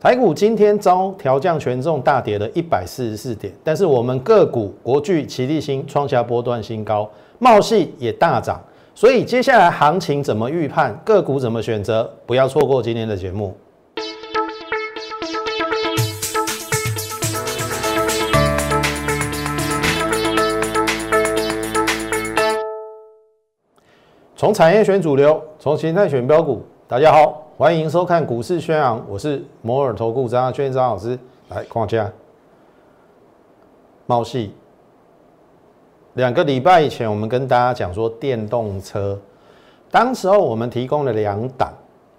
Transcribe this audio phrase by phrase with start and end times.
[0.00, 7.06] 台股今天遭调降权重大跌了一百四十四点，但是我们个股国巨、奇力新创下波段新高，
[7.38, 8.58] 茂系也大涨。
[8.94, 13.54] 所以接下来行情怎么预判，个股怎么选择，不要错过今天的节目。
[24.34, 26.64] 从产业选主流，从形态选标股。
[26.90, 31.16] 大家好，欢迎收看股市宣扬，我是摩尔投顾张轩张老师。
[31.48, 32.10] 来，框架
[34.06, 34.52] 茂系。
[36.14, 39.16] 两个礼拜以前，我们跟大家讲说电动车，
[39.88, 41.72] 当时候我们提供了两档，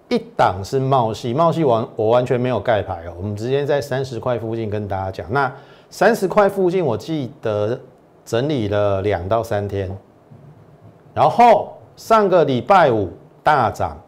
[0.08, 5.30] 一档是茂系，茂系完我完全没有盖牌哦，我们直接在三十块附近跟大家讲。
[5.30, 5.52] 那
[5.90, 7.78] 三十块附近，我记得
[8.24, 9.94] 整理了两到三天，
[11.12, 11.74] 然后。
[11.94, 13.10] 上个礼拜五
[13.42, 14.00] 大涨，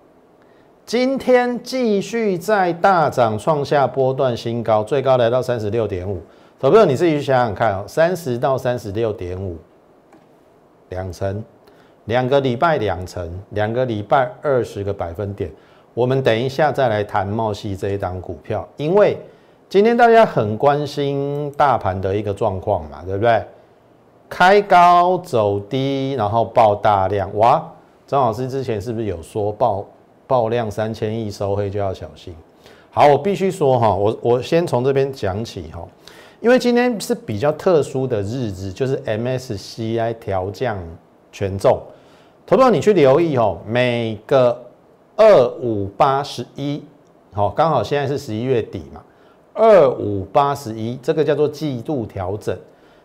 [0.86, 6.20] 今天继续在大涨，创下波段新高，最高来到三十六点五。
[6.60, 9.56] 投票你自己去想想看哦，三十到三十六点五，
[10.90, 11.42] 两成，
[12.04, 15.50] 两个礼拜两成，两个礼拜二十个百分点。
[15.94, 19.16] 我们等一下再来谈茂系这一档股票，因为
[19.70, 23.42] 今天大家很关心大盘的一个状况嘛，对不对？
[24.28, 27.70] 开高走低，然后爆大量，哇！
[28.06, 29.82] 张老师之前是不是有说爆
[30.26, 32.34] 爆量三千亿收黑就要小心？
[32.90, 35.86] 好，我必须说哈，我我先从这边讲起哈，
[36.40, 40.78] 因为今天是比较特殊的日子，就是 MSCI 调降
[41.32, 41.80] 权重，
[42.46, 44.64] 投票你去留意哦，每个
[45.16, 46.84] 二五八十一，
[47.32, 49.02] 好，刚好现在是十一月底嘛，
[49.52, 52.56] 二五八十一，这个叫做季度调整，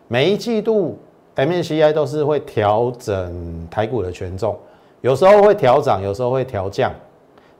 [0.06, 0.96] 每一季度
[1.34, 4.56] MSCI 都是会调整台股的权重。
[5.00, 6.92] 有时候会调涨，有时候会调降。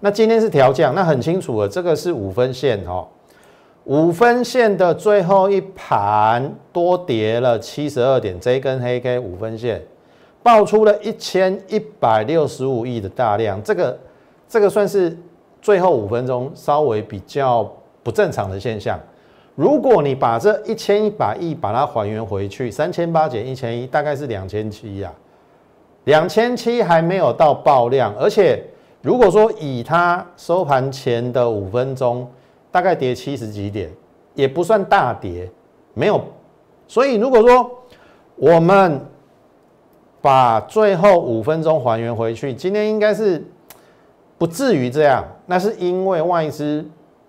[0.03, 3.07] 那今天是调降，那很清楚了，这个是五分线哦。
[3.85, 9.83] 五分线的最后一盘多跌了七十二点，这根黑 K 五分线
[10.43, 13.99] 爆出了一千一百六十五亿的大量，这个
[14.49, 15.15] 这个算是
[15.61, 17.71] 最后五分钟稍微比较
[18.03, 18.99] 不正常的现象。
[19.55, 25.13] 如果你把这一千一百亿把它还原回去，三千八减一千一，大概是两千七呀。
[26.05, 28.63] 两千七还没有到爆量，而且
[29.03, 32.29] 如果说以它收盘前的五分钟，
[32.71, 33.91] 大概跌七十几点，
[34.35, 35.51] 也不算大跌，
[35.95, 36.23] 没有。
[36.87, 37.71] 所以如果说
[38.37, 39.01] 我们
[40.21, 43.43] 把最后五分钟还原回去，今天应该是
[44.37, 45.25] 不至于这样。
[45.47, 46.85] 那是因为外资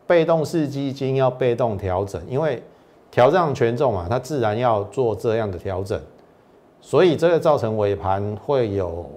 [0.06, 2.62] 被动式基金要被动调整，因为
[3.10, 6.00] 调整权重嘛，它自然要做这样的调整。
[6.82, 9.10] 所以这个造成尾盘会有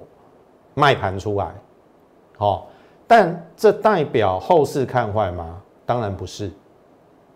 [0.74, 1.52] 卖盘出来，
[2.36, 2.68] 好，
[3.06, 5.62] 但这代表后市看坏吗？
[5.86, 6.50] 当然不是，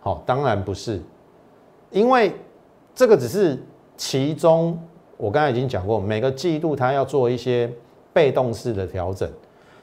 [0.00, 1.00] 好，当然不是，
[1.90, 2.32] 因为
[2.94, 3.62] 这个只是
[3.96, 4.78] 其中，
[5.16, 7.70] 我刚才已经讲过，每个季度它要做一些
[8.12, 9.30] 被动式的调整。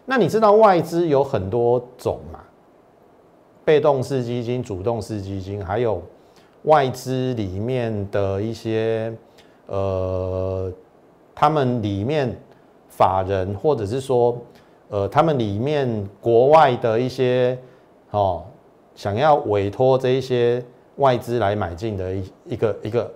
[0.06, 2.40] 那你知道外资有很多种嘛？
[3.64, 6.02] 被动式基金、主动式基金，还有
[6.64, 9.14] 外资里面的一些。
[9.68, 10.72] 呃，
[11.34, 12.40] 他们里面
[12.88, 14.38] 法人，或者是说，
[14.96, 17.60] 呃，他们里面国外的一些
[18.12, 18.46] 哦，
[18.96, 20.64] 想要委托这一些
[20.96, 23.14] 外资来买进的一一个一个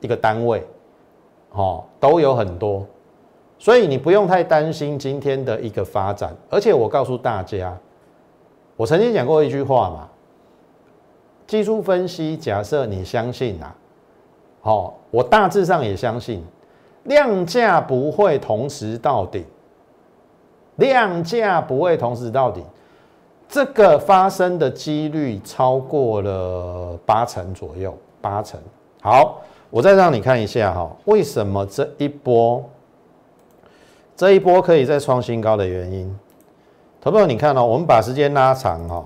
[0.00, 0.62] 一个单位，
[1.52, 2.86] 哦，都有很多，
[3.58, 6.36] 所以你不用太担心今天的一个发展。
[6.50, 7.74] 而且我告诉大家，
[8.76, 10.06] 我曾经讲过一句话嘛，
[11.46, 13.74] 技术分析，假设你相信啊。
[14.60, 16.44] 好，我大致上也相信，
[17.04, 19.42] 量价不会同时到顶，
[20.76, 22.62] 量价不会同时到底，
[23.48, 28.60] 这个发生的几率超过了八成左右，八成。
[29.00, 29.40] 好，
[29.70, 32.64] 我再让你看一下哈，为什么这一波，
[34.16, 36.18] 这一波可以再创新高的原因。
[37.00, 39.04] 投票你看哦，我们把时间拉长哈，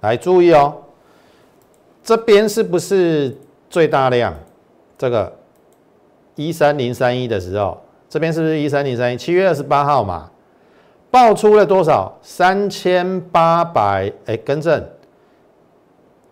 [0.00, 0.74] 来注意哦。
[2.02, 3.36] 这边是不是
[3.68, 4.34] 最大量？
[4.96, 5.32] 这个
[6.36, 7.78] 一三零三一的时候，
[8.14, 9.16] 这边是不是一三零三一？
[9.16, 10.30] 七月二十八号嘛，
[11.10, 12.16] 爆出了多少？
[12.22, 14.80] 三千八百哎，更正，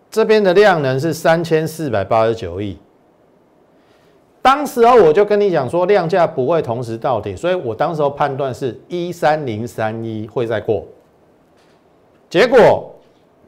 [0.09, 2.77] 这边的量能是三千四百八十九亿。
[4.41, 10.85] 当时候我就跟你讲说，量价不会同时到底，所以我当时候判断是一三零三一会再过，
[12.29, 12.89] 结果。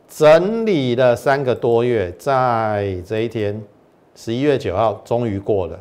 [0.09, 3.63] 整理了三个多月，在这一天，
[4.13, 5.79] 十一月九号终于过了。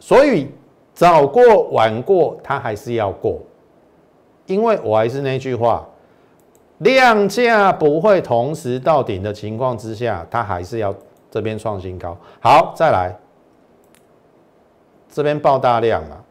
[0.00, 0.48] 所以
[0.92, 3.38] 早过晚过，它还是要过，
[4.46, 5.86] 因为我还是那句话，
[6.78, 10.92] 量价不会同时到顶的情况之下，它还是要
[11.30, 12.16] 这边创新高。
[12.40, 13.14] 好，再来，
[15.08, 16.24] 这边爆大量了。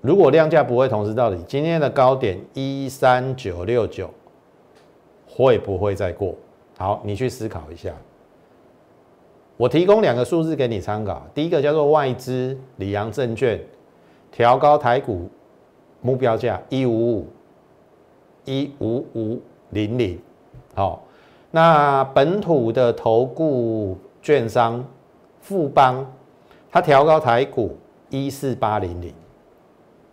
[0.00, 4.10] 如果量价不会同时到底，今天的高点一三九六九
[5.26, 6.34] 会不会再过？
[6.76, 7.90] 好，你去思考一下。
[9.56, 11.26] 我提供两个数字给你参考。
[11.34, 13.58] 第一个叫做外资里昂证券
[14.30, 15.28] 调高台股
[16.02, 17.26] 目标价一五五
[18.44, 20.18] 一五五零零。
[20.74, 21.02] 好，
[21.50, 24.84] 那本土的投顾券商
[25.40, 26.06] 富邦，
[26.70, 27.76] 它调高台股
[28.10, 29.12] 一四八零零。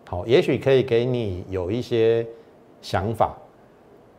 [0.08, 2.26] 好，也许可以给你有一些
[2.82, 3.36] 想法，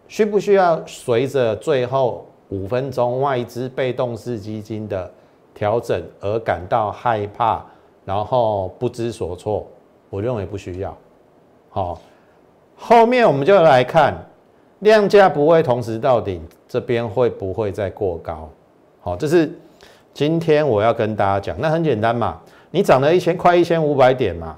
[0.06, 5.10] 需不需要随着最后五分钟外资被动式基金的
[5.54, 7.64] 调整而感到害怕，
[8.04, 9.66] 然后不知所措？
[10.10, 10.96] 我认为不需要。
[11.70, 12.00] 好，
[12.76, 14.14] 后面我们就来看
[14.80, 18.48] 量价不会同时到顶，这边会不会再过高？
[19.00, 19.52] 好，这是
[20.12, 21.60] 今天我要跟大家讲。
[21.60, 24.56] 那很简单嘛，你涨了一千快一千五百点嘛。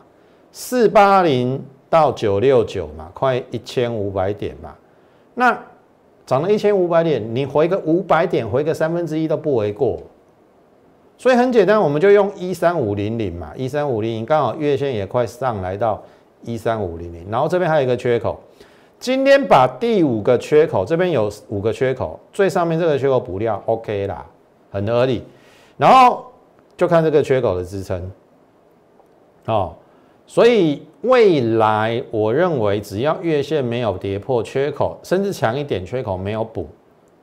[0.53, 4.75] 四八零到九六九嘛，快一千五百点嘛，
[5.35, 5.59] 那
[6.27, 9.99] 涨了一千五百点，你回个五百点，回个三分之一都不为过。
[11.17, 16.03] 所以很简单，我们就用一三五零零嘛，一三五零零刚好月线也快上来到
[16.43, 18.39] 一三五零零，然后这边还有一个缺口，
[18.99, 24.27] 今天把第五个缺口，这边有五个缺口，最上面这个缺口补掉，OK 啦，
[24.71, 25.25] 很合理。
[25.79, 26.25] 然后
[26.77, 28.11] 就看这个缺口的支撑，
[29.47, 29.75] 哦。
[30.29, 36.67] 所以未来，我认为只要月线没有跌破缺口，甚至强一点缺口没有补，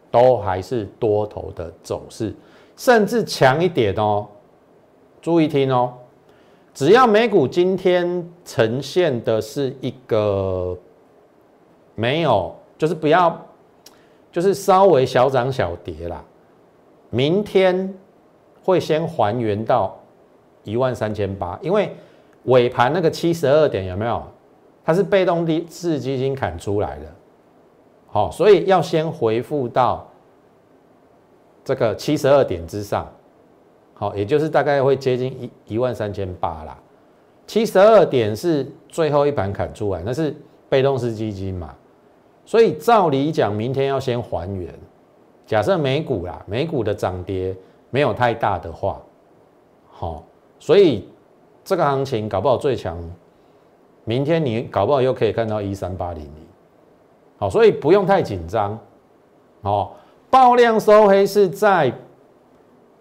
[0.09, 2.33] 都还是多头的走势，
[2.77, 4.25] 甚至强一点哦。
[5.21, 5.93] 注意听哦，
[6.73, 10.77] 只要美股今天呈现的是一个
[11.95, 13.37] 没有，就是不要，
[14.31, 16.23] 就是稍微小涨小跌啦，
[17.09, 17.93] 明天
[18.63, 19.93] 会先还原到
[20.63, 21.93] 一万三千八，因为。
[22.45, 24.23] 尾盘那个七十二点有没有？
[24.85, 27.05] 它是被动的式基金砍出来的，
[28.07, 30.05] 好，所以要先回复到
[31.63, 33.09] 这个七十二点之上，
[33.93, 36.77] 好，也就是大概会接近一一万三千八啦。
[37.47, 40.35] 七十二点是最后一盘砍出来，那是
[40.67, 41.73] 被动式基金嘛，
[42.43, 44.69] 所以照理讲，明天要先还原。
[45.45, 47.55] 假设美股啦，美股的涨跌
[47.89, 49.01] 没有太大的话，
[49.89, 50.25] 好，
[50.59, 51.07] 所以。
[51.63, 52.97] 这个行情搞不好最强，
[54.03, 56.47] 明天你搞不好又可以看到一三八零零，
[57.37, 58.77] 好，所以不用太紧张，
[59.61, 59.91] 哦，
[60.29, 61.93] 爆量收黑是在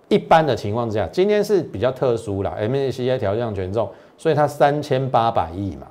[0.09, 5.89] 一般的情况之下，今天是比较特殊了，MACD 调降权重，所以它三千八百亿嘛，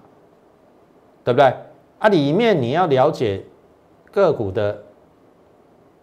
[1.26, 1.54] 对不对？
[2.00, 3.44] 啊，里面你要了解
[4.12, 4.82] 个股的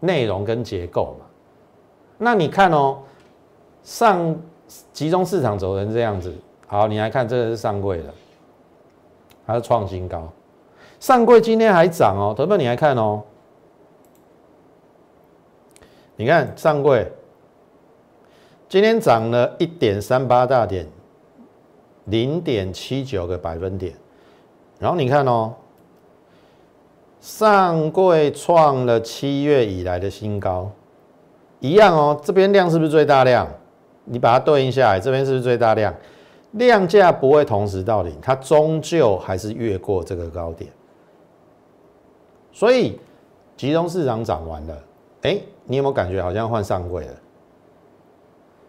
[0.01, 1.25] 内容跟结构嘛，
[2.19, 2.99] 那你看哦，
[3.83, 4.37] 上
[4.93, 6.35] 集中市场走成这样子。
[6.71, 8.13] 好，你来看这个是上柜的，
[9.47, 10.31] 它是创新高，
[11.01, 13.23] 上柜今天还涨哦，投票你来看哦，
[16.17, 17.11] 你看上柜
[18.69, 20.87] 今天涨了一点三八大点，
[22.05, 23.95] 零点七九个百分点，
[24.79, 25.55] 然后你看哦，
[27.19, 30.71] 上柜创了七月以来的新高，
[31.61, 33.49] 一样哦，这边量是不是最大量？
[34.05, 35.95] 你把它对应下来，这边是不是最大量？
[36.53, 40.71] 量价不会同时到顶，它终究还是越过这个高点。
[42.53, 42.99] 所以
[43.57, 44.83] 集中市场涨完了，
[45.23, 47.15] 哎，你有没有感觉好像换上柜了？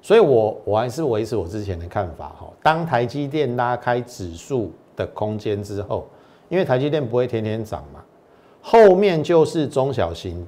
[0.02, 2.48] 所以我我还是维持我之前的看法哈。
[2.62, 6.08] 当台积电拉开指数的空间之后，
[6.50, 8.04] 因为台积电不会天天涨嘛，
[8.62, 10.46] 后面就是中小型。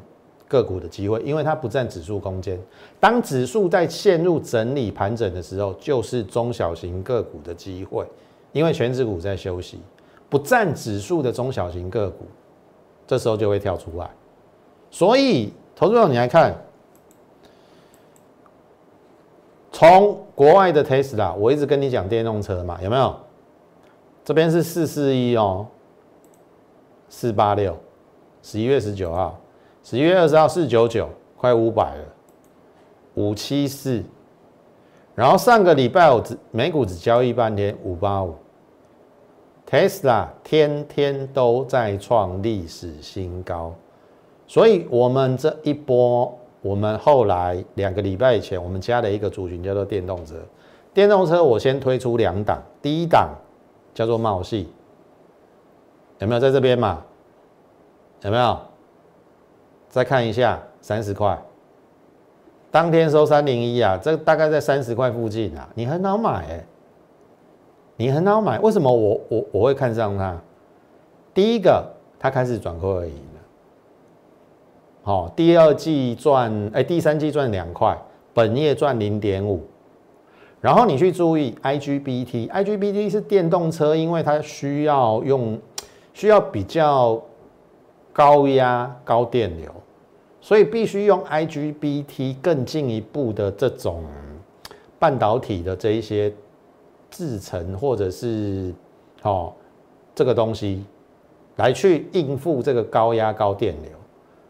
[0.51, 2.59] 个股的机会，因为它不占指数空间。
[2.99, 8.05] 当指数在陷入整理盘整的时候，就是中小型个股的机会，
[8.51, 9.79] 因为全指股在休息，
[10.29, 12.25] 不占指数的中小型个股，
[13.07, 14.09] 这时候就会跳出来。
[14.89, 16.53] 所以，投资者你来看，
[19.71, 23.15] 从国外的 Tesla，我一直跟你讲电动车嘛，有没有？
[24.25, 25.65] 这边是四四一哦，
[27.07, 27.77] 四八六，
[28.43, 29.39] 十一月十九号。
[29.83, 32.03] 十一月二十号四九九，快五百了，
[33.15, 34.03] 五七四，
[35.15, 38.35] 然后上个礼拜我只美股只交易半天五八五
[39.67, 43.73] ，Tesla 天天都在创历史新高，
[44.45, 50.35] 所以我们这一波，我们后来两个礼拜以前，我们加了一个族群叫做电动车，
[50.93, 53.29] 电动车我先推出两档，第一档
[53.95, 54.69] 叫做茂系，
[56.19, 57.03] 有没有在这边嘛？
[58.21, 58.57] 有没有？
[59.91, 61.37] 再看一下三十块，
[62.71, 66.65] 当天收三零一啊，这大概在三十块附近啊，你很好买哎，
[67.97, 70.41] 你很好买，为什么我我我会看上它？
[71.33, 71.85] 第一个，
[72.17, 73.41] 它开始转亏而已了，
[75.03, 77.97] 好，第二季赚哎，第三季赚两块，
[78.33, 79.61] 本业赚零点五。
[80.61, 85.59] 然后你去注意 IGBT，IGBT 是电动车，因为它需要用
[86.13, 87.21] 需要比较
[88.13, 89.71] 高压高电流，
[90.41, 94.03] 所以必须用 IGBT 更进一步的这种
[94.99, 96.33] 半导体的这一些
[97.09, 98.73] 制成或者是
[99.21, 99.53] 哦
[100.15, 100.83] 这个东西
[101.57, 103.91] 来去应付这个高压高电流。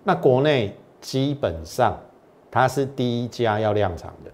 [0.04, 2.00] 那国内基本上
[2.50, 4.32] 它是第一家要量产的。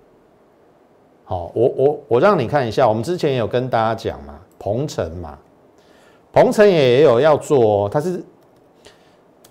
[1.26, 5.38] 好，我我我让你看一下，我们之前有跟大家讲嘛，鹏程嘛，
[6.32, 8.24] 鹏程也有要做，哦它是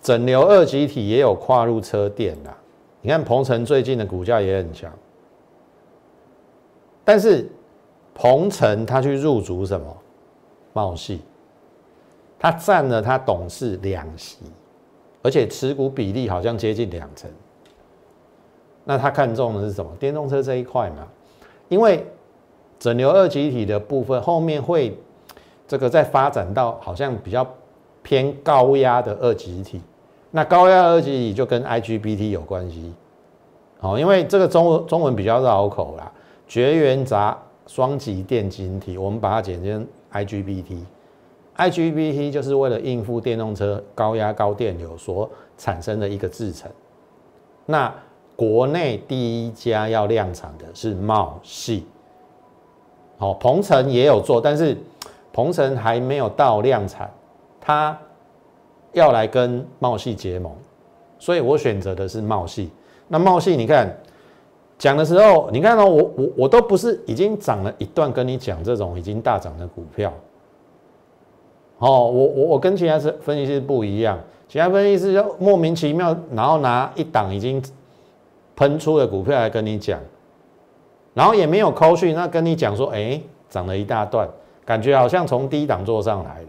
[0.06, 2.54] 整流二极体也有跨入车电的。
[3.00, 4.92] 你看鹏程最近的股价也很强，
[7.04, 7.50] 但是
[8.14, 9.96] 鹏程他去入主什么
[10.72, 11.22] 茂系，
[12.38, 14.38] 他占了他董事两席，
[15.22, 17.28] 而且持股比例好像接近两成。
[18.84, 19.90] 那他看中的是什么？
[19.98, 21.08] 电动车这一块嘛。
[21.68, 22.06] 因为
[22.78, 24.96] 整流二极体的部分后面会
[25.66, 27.44] 这个在发展到好像比较
[28.04, 29.80] 偏高压的二极体，
[30.36, 32.92] 那高压二极体就跟 IGBT 有关系，
[33.80, 36.12] 好，因为这个中文中文比较绕口啦，
[36.46, 37.34] 绝缘闸
[37.66, 45.26] 双极电晶体，我们把它简称 IGBT，IGBT 就是为了应付电动车高压高电流所
[45.56, 46.70] 产生的一个制成，
[47.64, 47.90] 那。
[48.38, 51.86] 国内第一家要量产的是茂系，
[53.16, 54.76] 好，鹏程也有做，但是
[55.32, 57.10] 鹏程还没有到量产，
[57.58, 57.98] 它
[58.96, 60.52] 要来跟茂系结盟，
[61.18, 62.70] 所以我选择的是茂系。
[63.08, 63.96] 那茂系，你看
[64.78, 70.12] 讲的时候，你看到我我我都不是已经涨了一段跟你讲这种已经大涨的股票，
[71.78, 77.62] 哦，我我我跟其他是分析师不一样，其他分析师就莫名其妙，然后拿一档已经。
[78.58, 80.00] 喷出的股票来跟你讲，
[81.12, 84.26] 然后也没有扣讯，那跟你讲说，哎，涨了一大段，
[84.64, 86.48] 感觉好像从低档做上来的。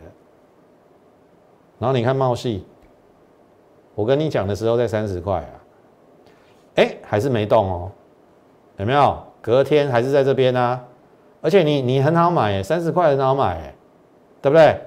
[1.80, 2.66] 然后你看茂系，
[3.96, 5.54] 我跟你讲的时候在三十块啊，
[6.76, 7.92] 哎，还是没动哦，
[8.78, 9.24] 有没有？
[9.42, 10.84] 隔天还是在这边啊，
[11.42, 13.74] 而且你你很好买，三十块很好买，
[14.42, 14.78] 对不对？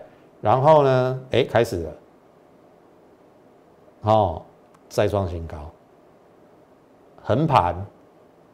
[0.41, 1.95] 然后呢，哎，开始了，
[4.03, 4.43] 哦，
[4.89, 5.57] 再创新高。
[7.23, 7.75] 横盘，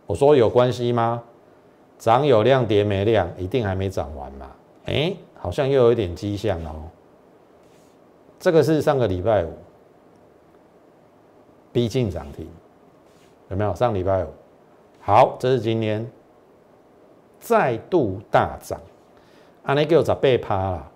[0.07, 1.23] 我说有关系吗？
[1.99, 4.50] 涨有量跌没量，一定还没涨完嘛？
[4.85, 6.83] 哎，好像又有一点迹象哦。
[8.38, 9.52] 这个是上个礼拜五
[11.73, 12.49] 逼近涨停，
[13.49, 13.75] 有没有？
[13.75, 14.28] 上礼拜五，
[15.00, 16.09] 好，这是今天
[17.38, 18.81] 再度大涨，
[19.64, 20.93] 安尼给我砸被趴了。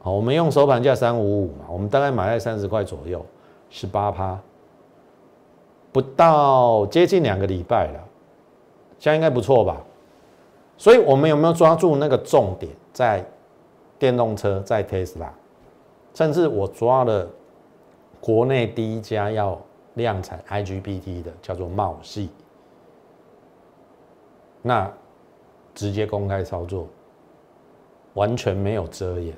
[0.00, 3.24] 好，我们用收盘价三五五嘛，我们大概买在三十块左右，
[3.70, 4.38] 十八趴。
[5.92, 8.04] 不到接近两个礼拜了，
[8.98, 9.82] 现在应该不错吧？
[10.76, 13.24] 所以我们有没有抓住那个重点，在
[13.98, 15.28] 电动车，在 Tesla，
[16.16, 17.28] 甚至我抓了
[18.22, 19.60] 国内第一家要
[19.96, 22.30] 量产 IGBT 的，叫做茂系，
[24.62, 24.90] 那
[25.74, 26.88] 直接公开操作，
[28.14, 29.36] 完全没有遮掩。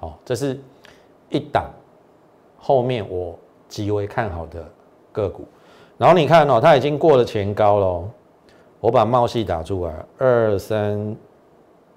[0.00, 0.58] 好，这是
[1.28, 1.70] 一档
[2.58, 4.66] 后面我极为看好的。
[5.12, 5.46] 个股，
[5.98, 8.10] 然后你看哦，它已经过了前高了。
[8.80, 11.14] 我把茂系打出来，二三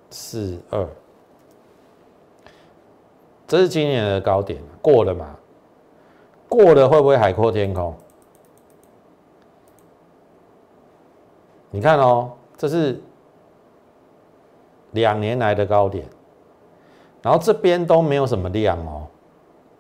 [0.10, 0.86] 四二，
[3.50, 5.36] 这是今年的高点，过了嘛？
[6.48, 7.96] 过了会不会海阔天空？
[11.72, 13.02] 你看哦，这是
[14.92, 16.06] 两年来的高点，
[17.24, 19.08] 然后这边都没有什么量哦，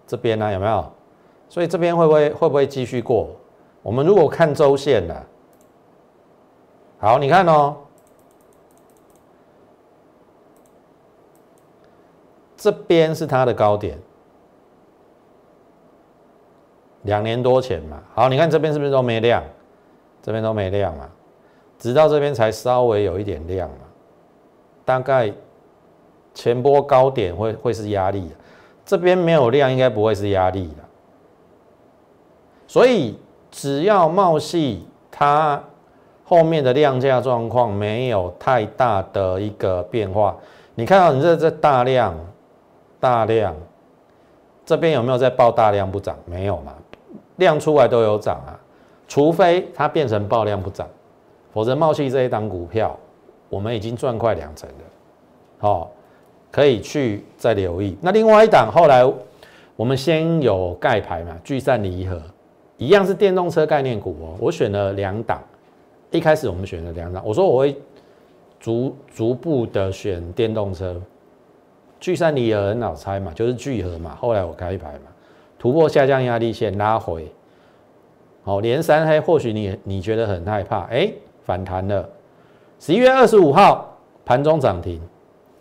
[0.07, 0.91] 这边呢有没有？
[1.47, 3.29] 所以这边会不会会不会继续过？
[3.83, 5.25] 我们如果看周线的，
[6.97, 7.77] 好，你看哦，
[12.59, 13.97] 这边是它的高点，
[17.03, 18.03] 两年多前嘛。
[18.13, 19.41] 好，你看这边是不是都没量？
[20.21, 21.09] 这边都没量嘛，
[21.77, 23.77] 直到这边才稍微有一点量嘛。
[24.83, 25.31] 大概
[26.33, 28.29] 前波高点会会是压力，
[28.85, 30.83] 这边没有量，应该不会是压力的。
[32.67, 33.17] 所以，
[33.49, 35.63] 只要茂系它
[36.25, 40.35] 后面的量价状况没有太大的一个变化，
[40.75, 42.13] 你看到你这这大量
[42.99, 43.55] 大量，
[44.65, 46.17] 这边有没有在报大量不涨？
[46.25, 46.73] 没有嘛，
[47.37, 48.59] 量出来都有涨啊，
[49.07, 50.87] 除非它变成爆量不涨，
[51.53, 52.97] 否则茂系这一档股票，
[53.49, 54.85] 我们已经赚快两成了，
[55.59, 55.91] 好，
[56.51, 57.97] 可以去再留意。
[58.01, 59.03] 那另外一档后来
[59.75, 62.21] 我们先有盖牌嘛，聚散离合，
[62.77, 65.41] 一样是电动车概念股哦，我选了两档，
[66.11, 67.75] 一开始我们选了两档，我说我会
[68.59, 71.01] 逐逐步的选电动车。
[71.99, 74.15] 聚散离合很好猜嘛，就是聚合嘛。
[74.15, 75.11] 后来我开牌嘛，
[75.57, 77.29] 突破下降压力线拉回，
[78.43, 81.11] 好连三黑，或许你你觉得很害怕，哎，
[81.43, 82.09] 反弹了。
[82.79, 85.01] 十一月二十五号盘中涨停，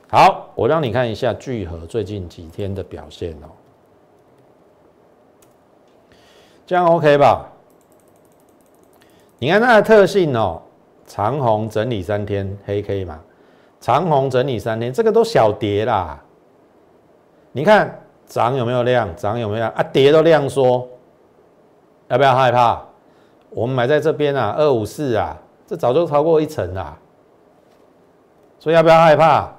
[0.08, 3.50] 好，我让你看一下聚合最近几天的表现哦，
[6.64, 7.46] 这样 OK 吧？
[9.40, 10.62] 你看它的特性哦，
[11.06, 13.20] 长红整理三天黑 K 嘛，
[13.80, 16.22] 长红整理三天，这个都小跌啦。
[17.52, 19.14] 你看涨有没有量？
[19.16, 19.82] 涨有没有啊？
[19.92, 20.88] 跌都量缩，
[22.08, 22.82] 要不要害怕？
[23.50, 25.36] 我们买在这边啊，二五四啊，
[25.66, 26.98] 这早就超过一层啦，
[28.58, 29.50] 所以要不要害怕？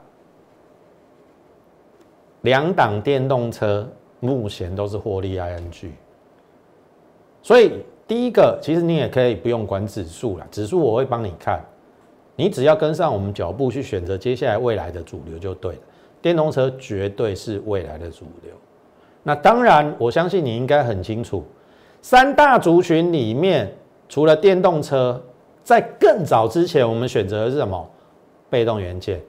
[2.41, 5.89] 两档电动车目前都是获利 ING，
[7.41, 11.59] 所以第一个其实你也可以不用管指数了，指数我会帮你看，
[12.35, 15.81] 你只要跟上我们脚步去选择接下来未来的主流就对了。
[16.21, 18.53] 电动车绝对是未来的主流。
[19.23, 21.43] 那当然，我相信你应该很清楚，
[22.01, 23.71] 三大族群里面，
[24.07, 25.21] 除了电动车，
[25.63, 27.89] 在更早之前，我们选择的是什么？
[28.49, 29.21] 被动元件。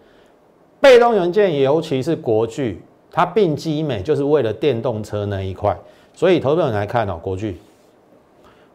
[0.80, 2.80] 被动元件，尤其是国巨，
[3.10, 5.76] 它并基美就是为了电动车那一块。
[6.14, 7.58] 所以，投资人来看哦，国巨，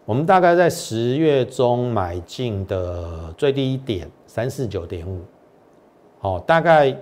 [0.06, 5.22] 我们大概在十月中买进的最低点三四九点五，
[6.20, 6.96] 好，大概。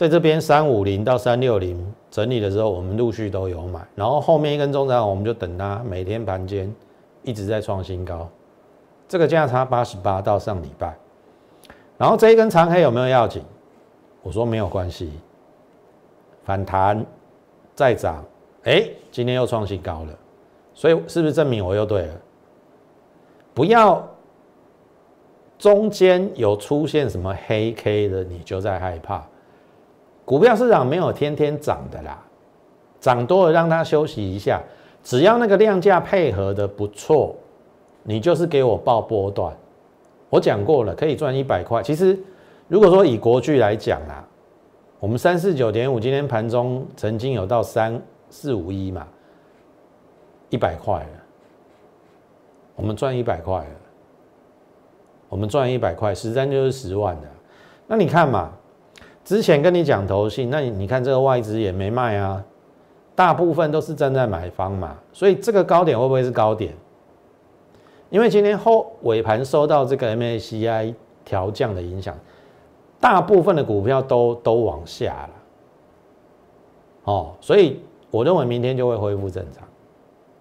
[0.00, 1.76] 在这边三五零到三六零
[2.10, 6.74] 整理的时候，我们陆续都有买，然后后面一根中长，我们就等它每天盘间
[7.22, 8.26] 一直在创新高，
[9.06, 10.96] 这个价差八十八到上礼拜，
[11.98, 13.42] 然后这一根长黑有没有要紧？
[14.22, 15.12] 我说没有关系，
[16.44, 17.04] 反弹
[17.74, 18.24] 再涨，
[18.62, 20.18] 哎，今天又创新高了，
[20.72, 22.14] 所以是不是证明我又对了？
[23.52, 24.02] 不要
[25.58, 29.22] 中间有出现什么黑 K 的，你就在害怕。
[30.24, 32.22] 股票市场没有天天涨的啦，
[33.00, 34.60] 涨多了让它休息一下，
[35.02, 37.34] 只要那个量价配合的不错，
[38.04, 39.52] 你就是给我报波段。
[40.28, 41.82] 我讲过了，可以赚一百块。
[41.82, 42.16] 其实
[42.68, 44.24] 如果说以国巨来讲啦，
[45.00, 49.08] 我们三四九点五今天盘中曾经有到三四五一嘛，
[50.50, 51.08] 一百块了，
[52.76, 53.70] 我们赚一百块了，
[55.28, 57.26] 我们赚一百块，十三就是十万的。
[57.88, 58.52] 那你看嘛。
[59.24, 62.42] 之前跟你讲投信，那你你看这个外资也没卖啊，
[63.14, 66.74] 大部分都是站在买方嘛，所以这个高点会不会是高点？
[68.08, 72.16] 因为今天后尾盘受到这个 MACI 调降的影响，
[72.98, 75.30] 大部分的股票都都往下了，
[77.04, 77.80] 哦，所以
[78.10, 79.68] 我认为明天就会恢复正常，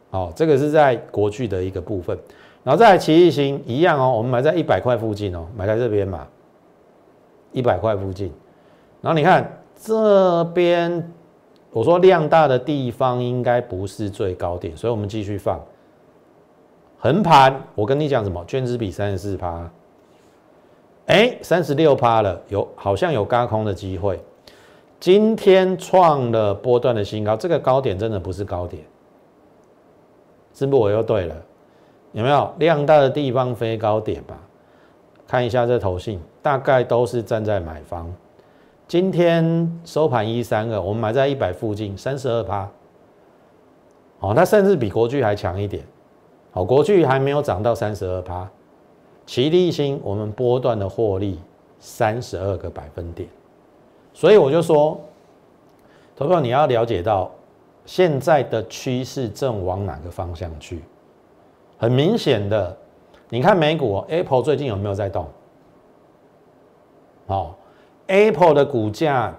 [0.09, 2.17] 哦，这个是在国巨的一个部分，
[2.63, 6.25] 然后再奇异星一样哦，我们买在一百块附近哦，买在这边嘛，
[7.51, 8.33] 一百块附近。
[9.01, 11.11] 然后你看这边，
[11.71, 15.59] 我说量大的地方应该不是最高点，所以我们继续放
[16.99, 17.61] 横盘。
[17.75, 18.43] 我跟你讲什么？
[18.45, 19.69] 券资比三十四趴，
[21.05, 24.19] 哎，三十六趴了，有好像有高空的机会。
[24.99, 28.83] 今天创了波段的新高，这个高点真的不是高点，
[30.53, 31.35] 是不是我又对了？
[32.11, 34.37] 有没有量大的地方非高点吧？
[35.25, 38.13] 看一下这头信，大概都是站在买方。
[38.89, 42.67] 今天收盘一三二，我们买在一百附近，三十二趴。
[44.19, 45.85] 哦，它甚至比国巨还强一点。
[46.49, 48.49] 好，国巨还没有涨到三十二趴，
[49.27, 51.39] 齐力新我们波段的获利
[51.77, 53.29] 三十二个百分点。
[54.11, 54.99] 所以我就说，
[56.15, 57.29] 投票你要了解到
[57.85, 60.81] 现在的趋势正往哪个方向去。
[61.77, 62.75] 很明显的，
[63.29, 65.27] 你看美股，Apple 最近有没有在动？
[67.27, 67.55] 好。
[68.09, 69.33] Apple 的股价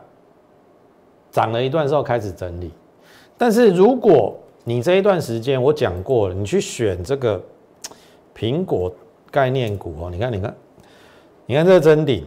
[1.30, 2.72] 涨了一段之后开始整理，
[3.37, 7.42] 但是如果你这一段时间我讲过了，你去选这个
[8.35, 8.92] 苹果
[9.30, 10.54] 概念股哦，你看，你看，
[11.46, 12.24] 你看这个真顶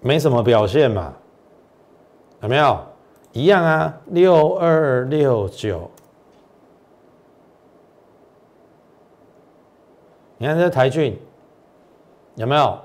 [0.00, 1.14] 没什么表现嘛，
[2.42, 2.78] 有没有？
[3.32, 5.90] 一样啊，六二六九，
[10.38, 11.18] 你看这台骏
[12.36, 12.78] 有没有？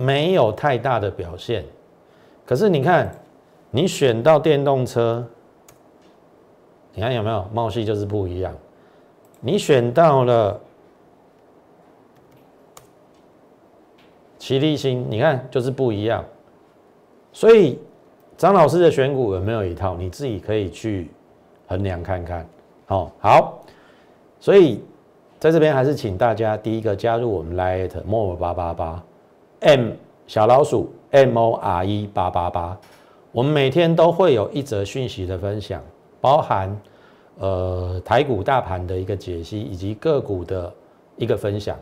[0.00, 1.64] 没有太大的表现，
[2.46, 3.12] 可是你看，
[3.72, 5.26] 你选到电动车，
[6.94, 7.44] 你看有没有？
[7.52, 8.54] 茂系就是不一样，
[9.40, 10.60] 你选到了
[14.38, 16.24] 齐力新，你看就是不一样。
[17.32, 17.76] 所以
[18.36, 19.96] 张老师的选股有没有一套？
[19.96, 21.10] 你自己可以去
[21.66, 22.48] 衡量看看。
[22.86, 23.58] 哦，好，
[24.38, 24.80] 所以
[25.40, 29.02] 在这边还是请大家第一个加入我们 Lite More 八八八
[29.60, 29.90] M
[30.28, 32.78] 小老鼠 M O R E 八八八，
[33.32, 35.82] 我们每天都会有一则讯息的分享，
[36.20, 36.80] 包含
[37.38, 40.72] 呃台股大盘的一个解析，以及个股的
[41.16, 41.76] 一个分享，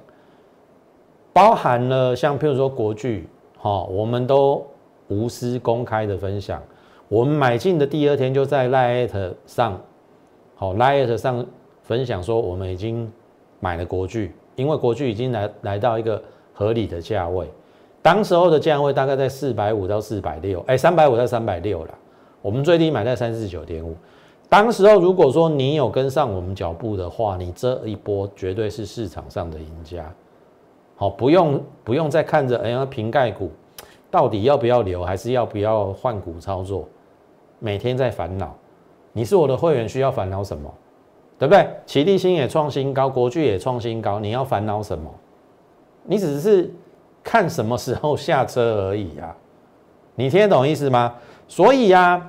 [1.35, 4.67] 包含了像譬如说国巨，哈，我们都
[5.09, 6.63] 无私公开的分享，
[7.09, 9.79] 我们买进的第二天就在 Lite 上。
[10.55, 11.45] 好，Light 上
[11.83, 13.13] 分享说，我们已经
[13.61, 16.23] 买了国巨，因为国巨已经来来到一个
[16.55, 17.47] 合理的价位，
[18.07, 21.95] 当时候的价位大概在四百五到四百六，哎，三百五到三百六了。
[22.41, 23.97] 我们最低买在三四九点五，
[24.49, 30.09] 当时候如果说你有跟上我们脚步的话，你这一波绝对是市场上的赢家。
[30.95, 33.51] 好，不用不用再看着哎呀瓶盖股
[34.09, 36.89] 到底要不要留，还是要不要换股操作，
[37.59, 38.55] 每天在烦恼。
[39.13, 40.73] 你是我的会员，需要烦恼什么？
[41.41, 41.69] 对不对？
[41.85, 45.13] 齐力新也创新高，国巨也创新高，你要烦恼什么？
[46.05, 46.73] 你只是
[47.27, 49.37] 看什么时候下车而已啊！
[50.15, 51.13] 你听得懂意思吗？
[51.49, 52.25] 所以呀，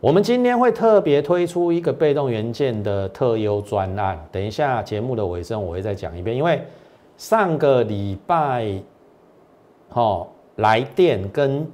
[0.00, 4.18] 我们今天会特别推出一个被动元件的特优专案。
[4.32, 6.36] 等一下节目的尾声，我会再讲一遍。
[6.36, 6.60] 因为
[7.16, 8.82] 上个礼拜，
[9.90, 10.26] 哦，
[10.56, 11.64] 来电跟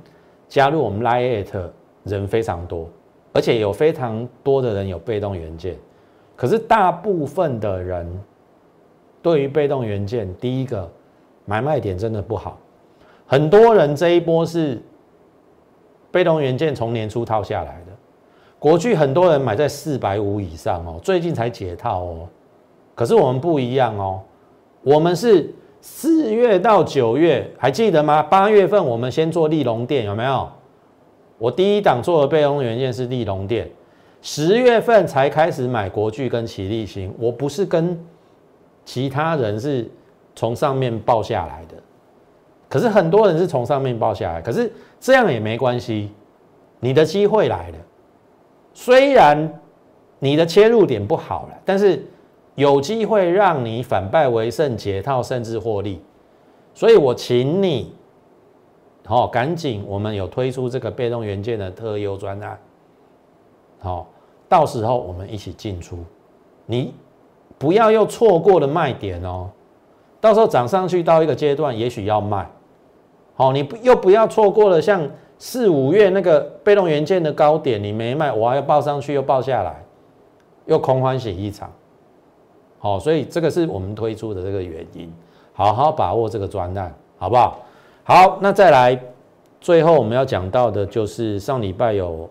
[0.47, 1.71] 加入我们 Lite
[2.05, 2.87] 人非常多。
[3.33, 5.77] 而且有非常多的人有被动元件，
[6.37, 8.07] 可是大部分的人
[9.23, 10.89] 对于被动元件，第一个
[11.45, 12.59] 买卖点真的不好。
[13.27, 14.81] 很多人这一波是
[16.11, 17.93] 被动元件从年初套下来的，
[18.59, 22.29] 国巨很多人买在四百五以上哦，最近才解套哦。
[22.95, 24.21] 可是我们不一样哦，
[24.83, 28.23] 我们是四月到九月，还记得吗？
[28.23, 30.49] 八月份我们先做利隆店，有没有？
[31.37, 33.69] 我第一档做的备用元件是利隆电，
[34.23, 37.99] 十月份才开始买国巨跟奇力新，我不是跟
[38.85, 39.91] 其他人是
[40.35, 41.75] 从上面报下来的，
[42.69, 46.11] 可是很多人是从上面报下来，可是这样也没关系，
[46.81, 47.79] 你的机会来了，
[48.73, 49.61] 虽然
[50.19, 52.05] 你的切入点不好了，但是
[52.55, 56.01] 有机会让你反败为胜，解套甚至获利，
[56.75, 57.95] 所以我请你。
[59.07, 62.59] 好，赶紧，我们有推出这个被动元件的特优专案，
[63.81, 64.07] 好，
[64.49, 65.99] 到时候我们一起进出，
[66.65, 66.95] 你
[67.59, 69.51] 不要又错过了卖点哦，
[70.25, 72.49] 到时候涨上去到一个阶段，也许要卖，
[73.35, 75.07] 好，你不又不要错过了像
[75.37, 79.85] 四五月那个被动元件的高点，你没卖，我还要报上去又报下来，
[80.65, 81.71] 又空欢喜一场，
[82.79, 85.13] 好，所以这个是我们推出的这个原因，
[85.53, 87.61] 好好把握这个专案，好不好？
[88.05, 88.99] 好，那再来，
[89.61, 92.27] 最后我们要讲到的就是上礼拜有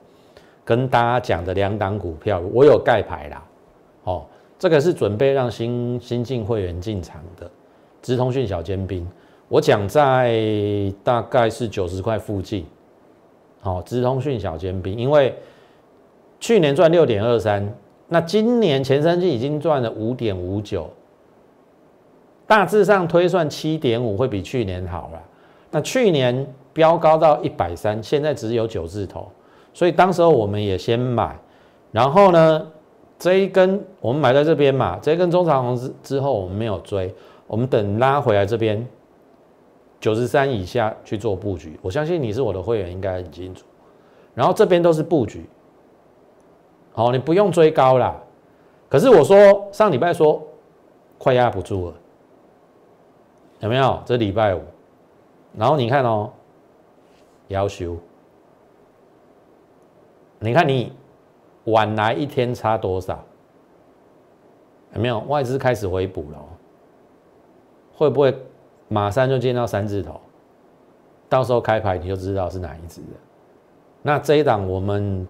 [0.65, 3.43] 跟大家讲的两档股票，我有盖牌啦。
[4.05, 4.25] 哦，
[4.57, 7.47] 这个是准备让新新进会员进场的，
[8.03, 9.07] 直通讯小尖兵。
[9.47, 10.39] 我讲在
[11.03, 12.63] 大概是九十块附近。
[13.61, 15.33] 好，直通讯小尖兵，因为
[16.39, 17.73] 去年赚六点二三，
[18.09, 20.89] 那今年前三季已经赚了五点五九，
[22.45, 25.21] 大致上推算七点五会比去年好了。
[25.71, 29.31] 那去年飙高到一百三，现在只有九字头，
[29.73, 31.39] 所以当时候我们也先买，
[31.93, 32.67] 然后呢，
[33.17, 37.15] 这一根我们买在这边嘛，这一根中长红之之后我们没有追，
[37.53, 38.83] 我们等拉回来这边
[39.99, 41.79] 九十三以下去做布局。
[41.83, 43.63] 我相信你是我的会员，应该很清楚。
[44.33, 45.45] 然后这边都是布局，
[46.93, 48.19] 好，你不用追高啦。
[48.89, 50.41] 可是我说上礼拜说
[51.19, 51.93] 快压不住了，
[53.59, 54.01] 有没有？
[54.03, 54.61] 这礼拜五。
[55.55, 56.31] 然后你看哦，
[57.49, 57.95] 要求，
[60.39, 60.91] 你看你
[61.65, 63.23] 晚来一天差多少？
[64.95, 66.37] 有没有外资开始回补了？
[67.95, 68.35] 会不会
[68.87, 70.19] 马上就见到三字头？
[71.29, 73.07] 到时候开牌你就知道是哪一只了。
[74.01, 75.27] 那这一档我们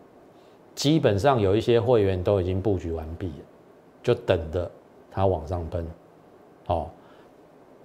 [0.75, 3.45] 基本上有一些会员都已经布局完毕了，
[4.01, 4.69] 就等着
[5.11, 5.87] 它往上奔。
[6.67, 6.89] 哦，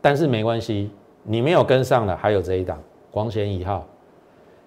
[0.01, 0.91] 但是没关系。
[1.31, 3.85] 你没有跟上了还有这一档光纤一号，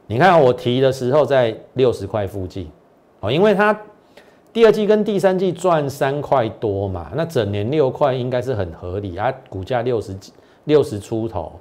[0.06, 2.70] 你看我提的时候在六十块附近
[3.22, 3.76] 哦，因为它
[4.54, 10.34] 第二季跟第三季赚三块多嘛，那整年六块应该是很合理啊，股价六十几
[10.66, 11.54] 六十出头，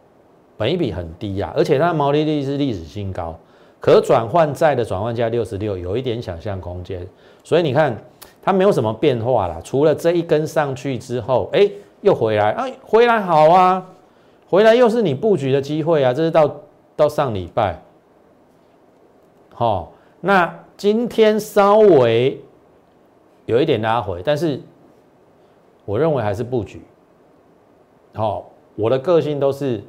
[0.56, 3.38] 本一比很低呀，而且它的毛利率是历史新高，
[3.78, 7.06] 可转换债的转换价六十六，有一点想象空间，
[7.44, 7.96] 所以你看
[8.42, 13.86] 它没有什么变化啦，除了这一根上去之后，哎，又回来，哎，回来好啊，
[14.48, 16.56] 回来又是你布局的机会啊，这是到
[16.96, 17.80] 到上礼拜，
[19.54, 22.38] 好，那今天稍微
[23.50, 24.60] 有一点拉回，但是
[25.84, 26.80] 我认为还是布局，
[28.14, 29.82] 好，我的个性都是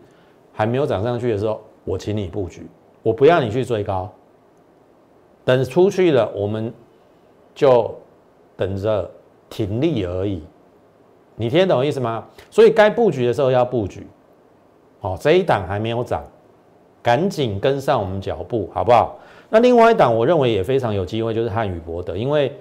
[0.51, 2.67] 还没有涨上去的时候，我请你布局，
[3.03, 4.11] 我不要你去追高，
[5.45, 6.73] 等出去了，我们
[7.55, 7.93] 就。
[8.57, 9.09] 等着
[9.49, 10.43] 停利而已，
[11.35, 12.27] 你听得懂意思吗？
[12.51, 14.05] 所以该布局的时候要布局，
[14.99, 16.23] 哦，这一档还没有涨，
[17.01, 19.17] 赶紧跟上我们脚步，好不好？
[19.49, 22.55] 那另外一档我认为也非常有机会，就是汉语博德，因为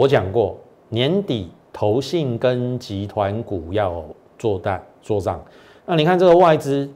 [0.00, 0.56] 我讲过
[0.88, 4.02] 年底投信跟集团股要
[4.38, 5.38] 做单做账，
[5.84, 6.88] 那你看这个外资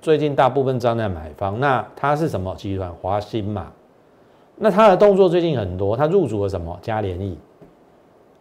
[0.00, 2.88] 最近大部分站在买方，那它是什么集团？
[3.02, 3.72] 华兴嘛。
[4.54, 7.36] 那他的动作最近很多，他入主了什么嘉联益？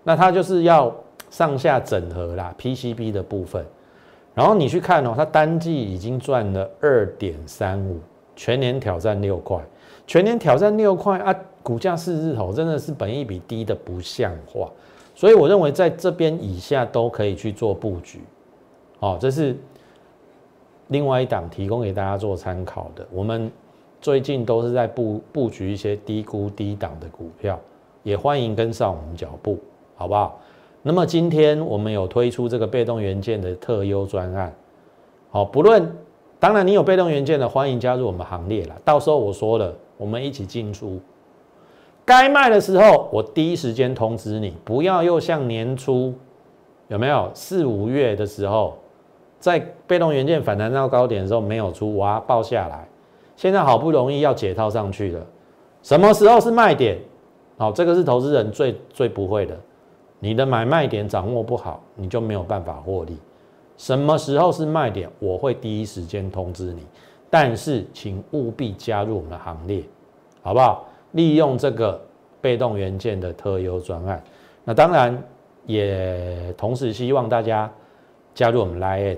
[0.04, 0.96] 那他就是要
[1.32, 3.66] 上下整合啦，PCB 的部分。
[4.36, 8.00] 然后你去看哦，他单季已经赚了二点三五，
[8.36, 9.60] 全年挑战六块，
[10.06, 14.70] 全年挑战六块啊，股价四日头真的是本益比低的不像话。
[15.16, 18.20] 所以我认为在这边以下都可以去做布局。
[19.00, 19.58] 哦，这是
[20.90, 23.52] 另外一档提供给大家做参考的，我们。
[24.02, 27.58] 最近都是在布布局一些低估低档的股票，
[28.04, 29.58] 也欢迎跟上我们脚步，
[29.96, 30.42] 好不好？
[30.82, 34.54] 那么今天我们有推出这个被动元件的特优专案，
[35.32, 35.90] 好，不论
[36.38, 38.76] 当然你有被动元件的，欢迎加入我们行列了。
[38.84, 41.00] 到时候我说了，我们一起进出，
[42.06, 46.14] 该卖的时候我第一时间通知你，不要又像年初
[46.90, 48.78] 有没有四五月的时候，
[49.40, 52.88] 在被动元件反弹到高点的时候没有出，哇，爆下来。
[53.36, 55.26] 现在好不容易要解套上去了，
[55.82, 57.00] 什么时候是卖点？
[57.58, 59.58] 好，这个是投资人最最不会的。
[60.20, 63.18] 你的买卖点掌握不好，你就没有办法获利。
[63.76, 65.10] 什么时候是卖点？
[65.20, 66.86] 我会第一时间通知你。
[67.30, 69.84] 但是请务必加入我们的行列，
[70.44, 70.86] 好不好？
[71.14, 72.00] 利用这个
[72.40, 74.24] 被动元件的特优专案。
[74.64, 75.20] 那当然
[75.66, 77.72] 也同时希望大家
[78.36, 79.18] 加入我们 Line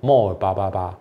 [0.00, 0.98] more 八八八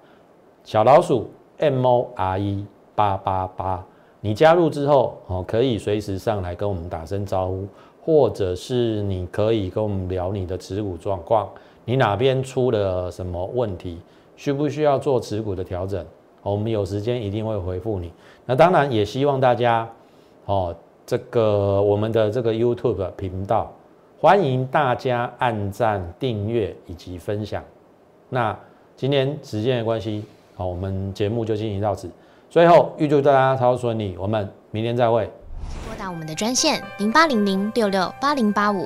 [0.64, 1.28] 小老鼠。
[1.64, 3.86] M O R E 八八八，
[4.20, 7.68] 你加入之后哦，可以随时上来跟我们打声招呼，
[8.04, 11.48] 或者是你可以跟我们聊你的持股状况，
[11.86, 14.02] 你哪边出了什么问题，
[14.36, 16.04] 需不需要做持股的调整？
[16.42, 18.12] 我们有时间一定会回复你。
[18.48, 19.88] 那当然也希望大家
[20.52, 23.72] 哦，这个我们的这个 YouTube 频道，
[24.20, 27.64] 欢迎大家按赞、订阅以及分享。
[28.28, 28.54] 那
[28.98, 30.26] 今天时间的关系。
[30.58, 32.12] 好，我们节目就进行到此。
[32.50, 35.24] 最后，预祝大家超顺利，我们明天再会。
[35.88, 38.86] 拨打我们的专线零八零零六六八零八五